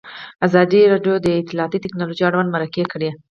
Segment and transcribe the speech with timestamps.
[0.47, 3.09] ازادي راډیو د اطلاعاتی تکنالوژي اړوند مرکې کړي.